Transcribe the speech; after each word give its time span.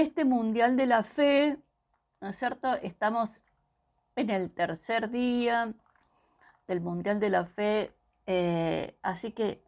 este 0.00 0.24
Mundial 0.24 0.76
de 0.76 0.86
la 0.86 1.02
Fe, 1.02 1.58
¿no 2.20 2.28
es 2.28 2.38
cierto? 2.38 2.74
Estamos 2.74 3.42
en 4.16 4.30
el 4.30 4.50
tercer 4.52 5.10
día 5.10 5.74
del 6.66 6.80
Mundial 6.80 7.18
de 7.18 7.30
la 7.30 7.44
Fe, 7.44 7.92
eh, 8.26 8.96
así 9.02 9.32
que, 9.32 9.62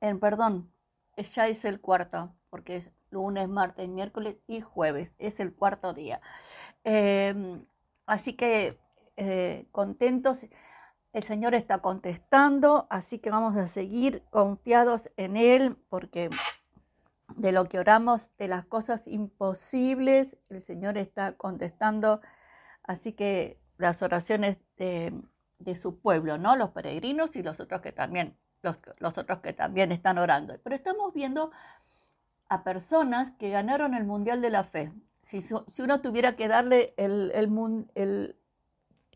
en 0.00 0.18
perdón, 0.18 0.72
ya 1.16 1.48
es 1.48 1.64
el 1.64 1.80
cuarto, 1.80 2.34
porque 2.50 2.76
es 2.76 2.90
lunes, 3.10 3.48
martes, 3.48 3.88
miércoles 3.88 4.38
y 4.46 4.60
jueves, 4.60 5.14
es 5.18 5.40
el 5.40 5.54
cuarto 5.54 5.92
día. 5.92 6.20
Em, 6.84 7.64
así 8.06 8.34
que 8.34 8.78
eh, 9.16 9.66
contentos, 9.72 10.46
el 11.12 11.22
Señor 11.22 11.54
está 11.54 11.78
contestando, 11.78 12.86
así 12.90 13.18
que 13.18 13.30
vamos 13.30 13.56
a 13.56 13.66
seguir 13.66 14.22
confiados 14.30 15.10
en 15.16 15.36
Él, 15.36 15.76
porque 15.88 16.30
de 17.34 17.52
lo 17.52 17.66
que 17.66 17.78
oramos, 17.78 18.30
de 18.38 18.48
las 18.48 18.64
cosas 18.64 19.06
imposibles, 19.08 20.36
el 20.48 20.62
Señor 20.62 20.96
está 20.96 21.32
contestando, 21.32 22.20
así 22.84 23.12
que 23.12 23.58
las 23.78 24.00
oraciones 24.02 24.58
de, 24.76 25.12
su 25.74 25.98
pueblo, 25.98 26.38
¿no? 26.38 26.54
Los 26.56 26.70
peregrinos 26.70 27.34
y 27.34 27.42
los 27.42 27.58
otros 27.60 27.80
que 27.80 27.92
también, 27.92 28.36
los, 28.62 28.78
otros 29.18 29.40
que 29.40 29.52
también 29.52 29.90
están 29.90 30.18
orando. 30.18 30.58
Pero 30.62 30.76
estamos 30.76 31.12
viendo 31.12 31.50
a 32.48 32.62
personas 32.62 33.32
que 33.38 33.50
ganaron 33.50 33.94
el 33.94 34.04
Mundial 34.04 34.40
de 34.40 34.50
la 34.50 34.64
Fe. 34.64 34.92
Si, 35.22 35.42
si 35.42 35.82
uno 35.82 36.00
tuviera 36.00 36.36
que 36.36 36.46
darle 36.46 36.94
el, 36.96 37.32
el, 37.34 38.36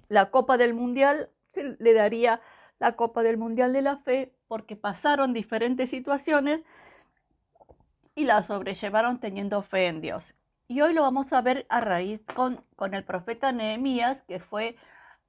la 0.08 0.30
Copa 0.30 0.56
del 0.58 0.74
Mundial, 0.74 1.30
le 1.54 1.94
daría 1.94 2.40
la 2.80 2.96
Copa 2.96 3.22
del 3.22 3.36
Mundial 3.38 3.72
de 3.72 3.82
la 3.82 3.96
Fe 3.96 4.34
porque 4.48 4.74
pasaron 4.74 5.32
diferentes 5.32 5.90
situaciones 5.90 6.64
y 8.20 8.24
la 8.24 8.42
sobrellevaron 8.42 9.18
teniendo 9.18 9.62
fe 9.62 9.86
en 9.86 10.02
Dios. 10.02 10.34
Y 10.68 10.82
hoy 10.82 10.92
lo 10.92 11.00
vamos 11.00 11.32
a 11.32 11.40
ver 11.40 11.64
a 11.70 11.80
raíz 11.80 12.20
con, 12.34 12.62
con 12.76 12.92
el 12.92 13.02
profeta 13.02 13.50
Nehemías, 13.50 14.22
que 14.22 14.40
fue 14.40 14.76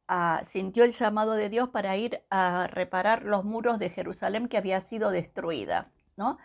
a, 0.09 0.41
sintió 0.43 0.83
el 0.83 0.91
llamado 0.91 1.33
de 1.33 1.47
Dios 1.47 1.69
para 1.69 1.95
ir 1.95 2.21
a 2.29 2.67
reparar 2.67 3.23
los 3.23 3.45
muros 3.45 3.79
de 3.79 3.91
Jerusalén 3.91 4.49
que 4.49 4.57
había 4.57 4.81
sido 4.81 5.09
destruida. 5.09 5.89
¿no? 6.17 6.37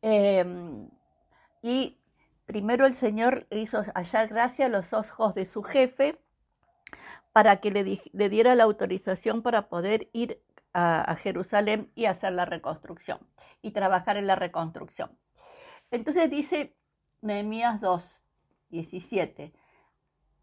Em, 0.00 0.88
y 1.62 1.98
primero 2.46 2.86
el 2.86 2.94
Señor 2.94 3.48
hizo 3.50 3.82
hallar 3.94 4.28
gracia 4.28 4.66
a 4.66 4.68
los 4.68 4.92
ojos 4.92 5.34
de 5.34 5.46
su 5.46 5.64
jefe 5.64 6.16
para 7.32 7.56
que 7.56 7.72
le, 7.72 8.28
diera 8.28 8.54
la 8.54 8.64
autorización 8.64 9.42
para 9.42 9.68
poder 9.68 10.10
ir 10.12 10.40
a 10.74 11.16
Jerusalén 11.16 11.90
y 11.96 12.04
hacer 12.04 12.32
la 12.34 12.44
reconstrucción 12.44 13.18
y 13.62 13.72
trabajar 13.72 14.16
en 14.16 14.28
la 14.28 14.36
reconstrucción. 14.36 15.10
Entonces 15.90 16.30
dice 16.30 16.76
Nehemías 17.22 17.80
2, 17.80 18.22
17. 18.68 19.54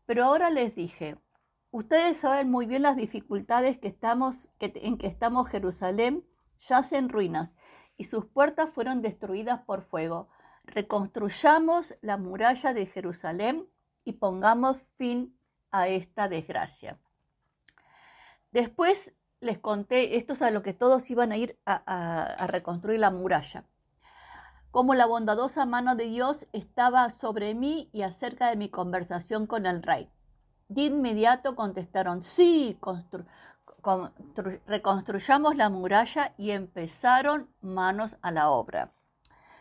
Pero 0.07 0.25
ahora 0.25 0.49
les 0.49 0.73
dije, 0.75 1.17
ustedes 1.69 2.17
saben 2.17 2.49
muy 2.49 2.65
bien 2.65 2.81
las 2.81 2.95
dificultades 2.95 3.77
que 3.77 3.87
estamos, 3.87 4.49
en 4.59 4.97
que 4.97 5.07
estamos 5.07 5.47
Jerusalén, 5.47 6.25
yace 6.59 6.97
en 6.97 7.09
ruinas 7.09 7.55
y 7.95 8.05
sus 8.05 8.25
puertas 8.25 8.71
fueron 8.71 9.03
destruidas 9.03 9.61
por 9.61 9.83
fuego. 9.83 10.29
Reconstruyamos 10.63 11.95
la 12.01 12.17
muralla 12.17 12.73
de 12.73 12.87
Jerusalén 12.87 13.69
y 14.03 14.13
pongamos 14.13 14.81
fin 14.97 15.37
a 15.69 15.87
esta 15.87 16.27
desgracia. 16.27 16.99
Después 18.51 19.15
les 19.41 19.59
conté, 19.59 20.17
esto 20.17 20.33
es 20.33 20.41
a 20.41 20.49
lo 20.49 20.63
que 20.63 20.73
todos 20.73 21.09
iban 21.11 21.31
a 21.31 21.37
ir 21.37 21.59
a 21.65 22.47
reconstruir 22.47 22.99
la 22.99 23.11
muralla 23.11 23.65
como 24.75 24.93
la 24.93 25.05
bondadosa 25.05 25.65
mano 25.65 25.95
de 25.95 26.09
Dios 26.09 26.47
estaba 26.51 27.09
sobre 27.09 27.55
mí 27.55 27.89
y 27.93 28.01
acerca 28.01 28.49
de 28.49 28.57
mi 28.57 28.67
conversación 28.67 29.47
con 29.47 29.65
el 29.65 29.81
rey. 29.81 30.11
De 30.67 30.81
inmediato 30.81 31.55
contestaron, 31.55 32.23
sí, 32.23 32.77
reconstruyamos 34.65 35.55
la 35.55 35.69
muralla 35.69 36.33
y 36.37 36.51
empezaron 36.51 37.49
manos 37.61 38.17
a 38.21 38.31
la 38.31 38.49
obra. 38.49 38.91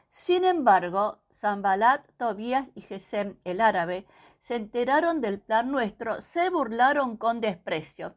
Sin 0.09 0.45
embargo, 0.45 1.21
Zambalat, 1.33 2.05
Tobías 2.17 2.73
y 2.75 2.81
Gesem, 2.81 3.39
el 3.45 3.61
árabe, 3.61 4.09
se 4.41 4.57
enteraron 4.57 5.21
del 5.21 5.39
plan 5.39 5.71
nuestro, 5.71 6.23
se 6.23 6.51
burlaron 6.51 7.17
con 7.19 7.41
desprecio. 7.41 8.17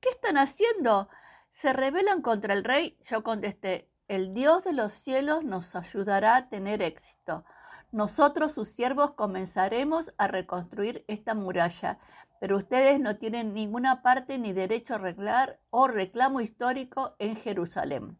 ¿Qué 0.00 0.08
están 0.08 0.38
haciendo? 0.38 1.10
¿Se 1.50 1.74
rebelan 1.74 2.22
contra 2.22 2.54
el 2.54 2.64
rey? 2.64 2.96
Yo 3.02 3.22
contesté, 3.22 3.89
el 4.10 4.34
Dios 4.34 4.64
de 4.64 4.72
los 4.72 4.92
cielos 4.92 5.44
nos 5.44 5.76
ayudará 5.76 6.34
a 6.34 6.48
tener 6.48 6.82
éxito. 6.82 7.44
Nosotros, 7.92 8.50
sus 8.50 8.66
siervos, 8.66 9.12
comenzaremos 9.12 10.12
a 10.18 10.26
reconstruir 10.26 11.04
esta 11.06 11.36
muralla, 11.36 11.96
pero 12.40 12.56
ustedes 12.56 12.98
no 12.98 13.18
tienen 13.18 13.54
ninguna 13.54 14.02
parte 14.02 14.36
ni 14.36 14.52
derecho 14.52 14.94
a 14.94 14.96
arreglar 14.96 15.60
o 15.70 15.86
reclamo 15.86 16.40
histórico 16.40 17.14
en 17.20 17.36
Jerusalén. 17.36 18.18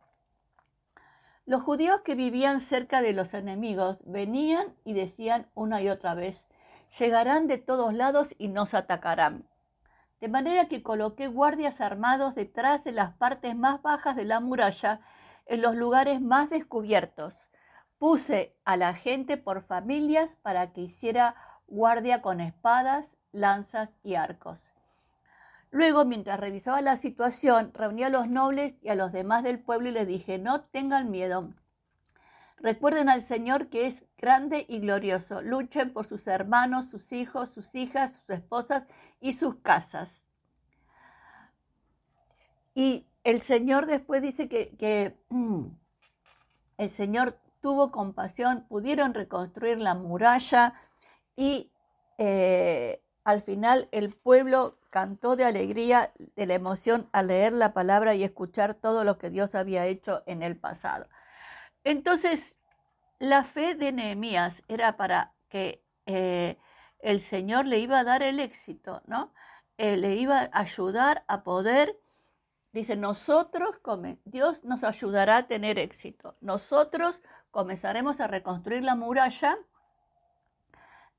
Los 1.45 1.61
judíos 1.61 2.03
que 2.03 2.15
vivían 2.15 2.61
cerca 2.61 3.03
de 3.03 3.13
los 3.13 3.35
enemigos 3.35 3.99
venían 4.07 4.73
y 4.85 4.93
decían 4.93 5.51
una 5.55 5.83
y 5.83 5.89
otra 5.89 6.15
vez, 6.15 6.47
llegarán 7.01 7.49
de 7.49 7.59
todos 7.59 7.95
lados 7.95 8.37
y 8.39 8.47
nos 8.47 8.75
atacarán. 8.75 9.45
De 10.21 10.29
manera 10.29 10.69
que 10.69 10.85
coloqué 10.85 11.27
guardias 11.27 11.81
armados 11.81 12.37
detrás 12.37 12.85
de 12.85 12.93
las 12.93 13.13
partes 13.15 13.57
más 13.57 13.83
bajas 13.83 14.15
de 14.15 14.25
la 14.25 14.39
muralla 14.39 15.01
en 15.51 15.63
los 15.63 15.75
lugares 15.75 16.21
más 16.21 16.49
descubiertos. 16.49 17.49
Puse 17.99 18.55
a 18.65 18.77
la 18.77 18.95
gente 18.95 19.37
por 19.37 19.63
familias 19.63 20.37
para 20.43 20.73
que 20.73 20.83
hiciera 20.83 21.35
guardia 21.67 22.23
con 22.23 22.41
espadas, 22.41 23.17
lanzas 23.33 23.91
y 24.05 24.15
arcos. 24.15 24.73
Luego, 25.73 26.05
mientras 26.05 26.39
revisaba 26.39 26.81
la 26.83 26.97
situación, 26.97 27.73
reuní 27.75 28.05
a 28.05 28.11
los 28.11 28.29
nobles 28.29 28.77
y 28.81 28.91
a 28.91 28.95
los 28.95 29.11
demás 29.11 29.43
del 29.43 29.59
pueblo 29.59 29.89
y 29.89 29.93
les 29.93 30.07
dije, 30.07 30.39
no 30.39 30.63
tengan 30.63 31.11
miedo. 31.11 31.53
Recuerden 32.59 33.09
al 33.09 33.21
Señor 33.21 33.71
que 33.71 33.87
es 33.87 34.05
grande 34.19 34.67
y 34.69 34.79
glorioso. 34.79 35.43
Luchen 35.43 35.93
por 35.93 36.07
sus 36.07 36.29
hermanos, 36.29 36.85
sus 36.91 37.13
hijos, 37.13 37.51
sus 37.51 37.75
hijas, 37.75 38.13
sus 38.19 38.31
esposas 38.31 38.85
y 39.19 39.33
sus 39.33 39.57
casas. 39.57 40.25
Y 42.73 43.10
el 43.25 43.43
Señor 43.43 43.87
después 43.87 44.23
dice 44.23 44.49
que, 44.49 45.17
mm, 45.29 45.67
el 46.79 46.91
Señor 46.91 47.39
tuvo 47.61 47.91
compasión, 47.91 48.67
pudieron 48.69 49.15
reconstruir 49.15 49.79
la 49.79 49.95
muralla 49.95 50.75
y 51.37 51.71
eh, 52.19 53.03
al 53.25 53.43
final 53.43 53.89
el 53.93 54.11
pueblo 54.15 54.79
cantó 54.91 55.37
de 55.37 55.45
alegría, 55.45 56.13
de 56.37 56.47
la 56.47 56.55
emoción 56.55 57.09
al 57.13 57.29
leer 57.29 57.53
la 57.53 57.73
palabra 57.75 58.15
y 58.15 58.25
escuchar 58.25 58.75
todo 58.75 59.05
lo 59.05 59.19
que 59.19 59.31
Dios 59.31 59.55
había 59.55 59.87
hecho 59.87 60.23
en 60.27 60.43
el 60.43 60.57
pasado. 60.57 61.07
Entonces, 61.85 62.59
la 63.19 63.45
fe 63.45 63.75
de 63.75 63.93
Nehemías 63.93 64.63
era 64.69 64.97
para 64.97 65.35
que 65.49 65.85
eh, 66.07 66.59
el 67.01 67.21
Señor 67.21 67.67
le 67.67 67.79
iba 67.79 67.99
a 68.01 68.05
dar 68.05 68.23
el 68.23 68.41
éxito, 68.41 69.03
¿no? 69.07 69.33
Eh, 69.79 69.97
le 69.97 70.17
iba 70.17 70.41
a 70.41 70.61
ayudar 70.61 71.25
a 71.29 71.43
poder 71.43 71.99
Dice, 72.73 72.97
nosotros, 72.97 73.81
Dios 74.25 74.65
nos 74.65 74.85
ayudará 74.85 75.39
a 75.39 75.47
tener 75.49 75.79
éxito. 75.79 76.37
Nosotros 76.41 77.23
comenzaremos 77.51 78.21
a 78.21 78.29
reconstruir 78.29 78.85
la 78.85 78.95
muralla 78.95 79.59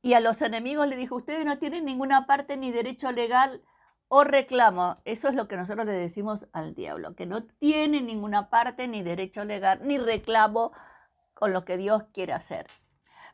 y 0.01 0.13
a 0.13 0.21
los 0.21 0.41
enemigos 0.41 0.87
le 0.87 0.95
dijo, 0.95 1.15
ustedes 1.15 1.45
no 1.45 1.57
tienen 1.59 1.85
ninguna 1.85 2.25
parte 2.25 2.55
ni 2.55 2.71
derecho 2.71 3.11
legal 3.11 3.61
o 4.07 4.23
reclamo. 4.23 5.01
Eso 5.03 5.27
es 5.27 5.35
lo 5.35 5.47
que 5.47 5.57
nosotros 5.57 5.85
le 5.85 5.91
decimos 5.91 6.47
al 6.53 6.73
diablo, 6.73 7.15
que 7.15 7.25
no 7.25 7.43
tiene 7.43 8.01
ninguna 8.01 8.49
parte 8.49 8.87
ni 8.87 9.03
derecho 9.03 9.43
legal 9.43 9.79
ni 9.83 9.97
reclamo 9.97 10.71
con 11.33 11.53
lo 11.53 11.65
que 11.65 11.77
Dios 11.77 12.03
quiere 12.13 12.33
hacer. 12.33 12.67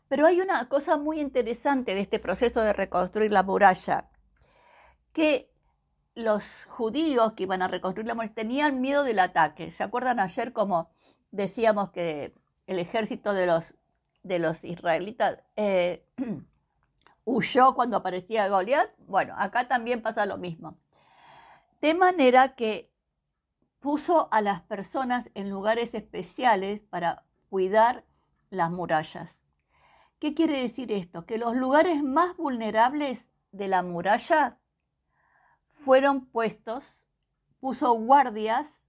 Pero 0.08 0.25
hay 0.25 0.42
una 0.42 0.68
cosa 0.70 0.98
muy 0.98 1.20
interesante 1.20 1.94
de 1.94 2.02
este 2.02 2.20
proceso 2.20 2.62
de 2.62 2.74
reconstruir 2.74 3.31
la 3.31 3.44
muralla, 3.44 4.10
que 5.13 5.52
los 6.18 6.66
judíos 6.66 7.34
que 7.34 7.44
iban 7.44 7.62
a 7.62 7.68
reconstruir 7.68 8.08
la 8.08 8.16
muralla 8.16 8.34
tenían 8.34 8.81
miedo 8.81 9.04
del 9.04 9.19
ataque. 9.19 9.72
¿Se 9.72 9.84
acuerdan 9.84 10.19
ayer 10.19 10.52
como 10.52 10.90
decíamos 11.30 11.92
que 11.92 12.34
el 12.66 12.80
ejército 12.80 13.34
de 13.34 13.46
los, 13.46 13.75
de 14.24 14.40
los 14.40 14.64
israelitas 14.64 15.38
eh, 15.56 16.04
huyó 17.24 17.75
cuando 17.75 17.98
aparecía 17.98 18.50
Goliat? 18.50 18.90
Bueno, 19.06 19.36
acá 19.38 19.68
también 19.68 20.02
pasa 20.02 20.25
lo 20.25 20.40
mismo. 20.40 20.80
De 21.81 21.94
manera 21.94 22.56
que 22.56 22.90
puso 23.80 24.28
a 24.31 24.42
las 24.42 24.62
personas 24.62 25.30
en 25.36 25.52
lugares 25.52 25.94
especiales 25.94 26.81
para 26.81 27.25
cuidar 27.52 28.04
las 28.50 28.72
murallas. 28.72 29.38
¿Qué 30.18 30.34
quiere 30.34 30.62
decir 30.62 30.92
esto? 30.92 31.28
Que 31.28 31.38
los 31.38 31.56
lugares 31.56 32.02
más 32.02 32.36
vulnerables 32.38 33.30
de 33.52 33.68
la 33.68 33.84
muralla 33.84 34.58
fueron 35.77 36.25
puestos, 36.25 37.07
puso 37.59 37.94
guardias 37.94 38.88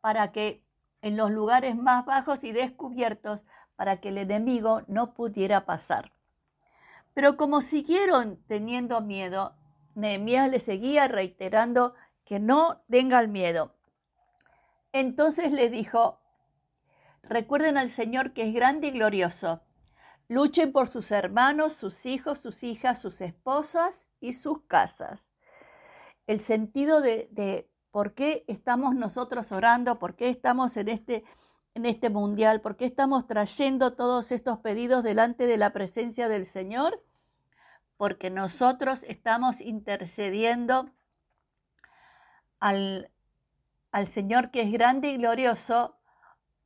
para 0.00 0.32
que 0.32 0.64
en 1.02 1.16
los 1.16 1.30
lugares 1.30 1.76
más 1.76 2.06
bajos 2.06 2.42
y 2.42 2.52
descubiertos, 2.52 3.44
para 3.76 4.00
que 4.00 4.08
el 4.08 4.18
enemigo 4.18 4.82
no 4.88 5.14
pudiera 5.14 5.66
pasar. 5.66 6.12
Pero 7.14 7.36
como 7.36 7.60
siguieron 7.60 8.42
teniendo 8.48 9.00
miedo, 9.00 9.54
Nehemías 9.94 10.50
le 10.50 10.60
seguía 10.60 11.06
reiterando 11.06 11.94
que 12.24 12.40
no 12.40 12.82
tenga 12.88 13.20
el 13.20 13.28
miedo. 13.28 13.74
Entonces 14.92 15.52
le 15.52 15.68
dijo, 15.68 16.20
recuerden 17.22 17.76
al 17.76 17.88
Señor 17.88 18.32
que 18.32 18.48
es 18.48 18.54
grande 18.54 18.88
y 18.88 18.92
glorioso. 18.92 19.60
Luchen 20.28 20.72
por 20.72 20.88
sus 20.88 21.10
hermanos, 21.10 21.72
sus 21.72 22.04
hijos, 22.06 22.38
sus 22.38 22.62
hijas, 22.62 23.00
sus 23.00 23.20
esposas 23.20 24.08
y 24.20 24.32
sus 24.32 24.62
casas. 24.62 25.30
El 26.28 26.40
sentido 26.40 27.00
de, 27.00 27.66
por 27.90 28.12
qué 28.12 28.44
estamos 28.48 28.94
nosotros 28.94 29.50
orando, 29.50 29.98
por 29.98 30.14
qué 30.14 30.28
estamos 30.28 30.76
en 30.76 30.90
este, 30.90 31.24
en 31.74 31.86
este 31.86 32.10
mundial, 32.10 32.60
por 32.60 32.76
qué 32.76 32.84
estamos 32.84 33.26
trayendo 33.26 33.94
todos 33.94 34.30
estos 34.30 34.58
pedidos 34.58 35.02
delante 35.02 35.46
de 35.46 35.56
la 35.56 35.72
presencia 35.72 36.28
del 36.28 36.44
Señor, 36.44 37.02
porque 37.96 38.28
nosotros 38.28 39.04
estamos 39.08 39.62
intercediendo 39.62 40.90
al, 42.60 43.10
al 43.90 44.06
Señor 44.06 44.50
que 44.50 44.60
es 44.60 44.70
grande 44.70 45.12
y 45.12 45.16
glorioso 45.16 45.96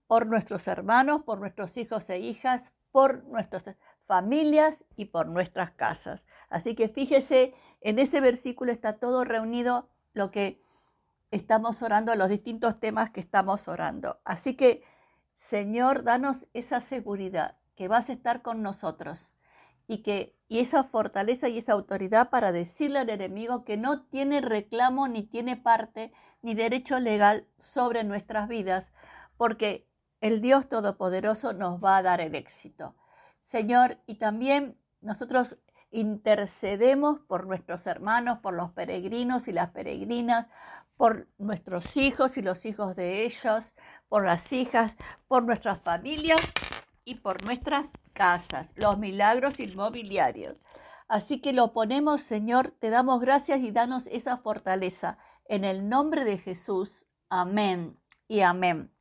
por 0.09 0.27
nuestros 0.27 0.67
hermanos, 0.67 1.23
por 1.23 1.39
nuestros 1.39 1.77
hijos 1.77 2.11
e 2.11 2.19
hijas, 2.19 2.73
por 2.91 3.23
nuestras 3.27 3.77
familias 4.07 4.85
y 4.97 5.05
por 5.05 5.29
nuestras 5.29 5.71
casas. 5.71 6.27
Así 6.53 6.75
que 6.75 6.89
fíjese, 6.89 7.55
en 7.81 7.99
ese 7.99 8.21
versículo 8.21 8.73
está 8.73 8.99
todo 8.99 9.25
reunido 9.25 9.89
lo 10.13 10.31
que 10.31 10.61
estamos 11.31 11.81
orando, 11.81 12.15
los 12.15 12.29
distintos 12.29 12.79
temas 12.79 13.09
que 13.09 13.21
estamos 13.21 13.69
orando. 13.69 14.21
Así 14.25 14.55
que, 14.55 14.85
Señor, 15.33 16.05
danos 16.05 16.49
esa 16.53 16.83
seguridad 16.83 17.57
que 17.75 17.89
vas 17.89 18.11
a 18.11 18.13
estar 18.13 18.43
con 18.43 18.63
nosotros 18.63 19.35
y 19.87 20.03
que 20.03 20.37
y 20.47 20.59
esa 20.59 20.85
fortaleza 20.85 21.49
y 21.49 21.57
esa 21.57 21.73
autoridad 21.73 22.29
para 22.29 22.53
decirle 22.53 22.99
al 22.99 23.09
enemigo 23.09 23.65
que 23.65 23.79
no 23.79 24.03
tiene 24.03 24.43
reclamo 24.43 25.09
ni 25.09 25.23
tiene 25.23 25.57
parte 25.57 26.13
ni 26.43 26.55
derecho 26.55 27.01
legal 27.01 27.47
sobre 27.57 28.05
nuestras 28.05 28.47
vidas, 28.47 28.93
porque 29.39 29.89
el 30.21 30.43
Dios 30.43 30.69
Todopoderoso 30.69 31.55
nos 31.55 31.83
va 31.83 31.97
a 31.97 32.03
dar 32.03 32.21
el 32.21 32.35
éxito. 32.35 32.95
Señor, 33.41 33.97
y 34.07 34.17
también 34.17 34.77
nosotros 35.01 35.57
intercedemos 35.93 37.21
por 37.21 37.47
nuestros 37.47 37.87
hermanos, 37.87 38.39
por 38.39 38.55
los 38.55 38.73
peregrinos 38.73 39.47
y 39.49 39.53
las 39.53 39.71
peregrinas, 39.71 40.49
por 40.97 41.29
nuestros 41.39 41.97
hijos 41.97 42.37
y 42.39 42.43
los 42.43 42.67
hijos 42.67 42.97
de 42.97 43.25
ellos, 43.25 43.75
por 44.09 44.25
las 44.25 44.53
hijas, 44.53 44.97
por 45.29 45.45
nuestras 45.45 45.81
familias 45.81 46.59
y 47.05 47.17
por 47.17 47.43
nuestras 47.43 47.91
casas, 48.13 48.73
los 48.77 48.99
milagros 48.99 49.61
inmobiliarios. 49.61 50.57
Así 51.09 51.41
que 51.41 51.53
lo 51.53 51.73
ponemos, 51.73 52.23
Señor, 52.23 52.71
te 52.71 52.91
damos 52.91 53.21
gracias 53.21 53.61
y 53.61 53.71
danos 53.71 54.07
esa 54.07 54.39
fortaleza. 54.39 55.19
En 55.45 55.65
el 55.65 55.89
nombre 55.89 56.25
de 56.25 56.39
Jesús. 56.39 57.07
Amén 57.29 57.99
y 58.29 58.41
amén. 58.41 58.93